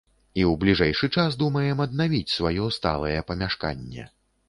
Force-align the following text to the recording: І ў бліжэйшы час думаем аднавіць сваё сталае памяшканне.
І 0.39 0.45
ў 0.51 0.55
бліжэйшы 0.63 1.09
час 1.17 1.37
думаем 1.43 1.85
аднавіць 1.87 2.33
сваё 2.39 2.65
сталае 2.81 3.17
памяшканне. 3.33 4.13